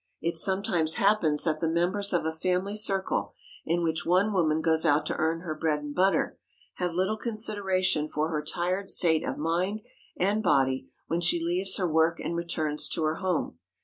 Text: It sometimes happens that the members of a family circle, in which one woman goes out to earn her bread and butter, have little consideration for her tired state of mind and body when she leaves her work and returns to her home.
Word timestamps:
It 0.19 0.35
sometimes 0.35 0.95
happens 0.95 1.43
that 1.43 1.59
the 1.59 1.67
members 1.69 2.11
of 2.11 2.25
a 2.25 2.31
family 2.31 2.75
circle, 2.75 3.35
in 3.65 3.83
which 3.83 4.03
one 4.03 4.33
woman 4.33 4.59
goes 4.59 4.83
out 4.83 5.05
to 5.05 5.15
earn 5.17 5.41
her 5.41 5.53
bread 5.53 5.81
and 5.83 5.93
butter, 5.93 6.39
have 6.77 6.95
little 6.95 7.17
consideration 7.19 8.09
for 8.09 8.29
her 8.29 8.41
tired 8.43 8.89
state 8.89 9.23
of 9.23 9.37
mind 9.37 9.83
and 10.17 10.41
body 10.41 10.89
when 11.05 11.21
she 11.21 11.39
leaves 11.39 11.77
her 11.77 11.87
work 11.87 12.19
and 12.19 12.35
returns 12.35 12.89
to 12.89 13.03
her 13.03 13.17
home. 13.17 13.59